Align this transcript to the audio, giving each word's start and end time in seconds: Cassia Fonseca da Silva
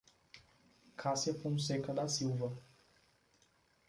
Cassia 0.97 1.35
Fonseca 1.35 1.93
da 1.93 2.07
Silva 2.07 2.51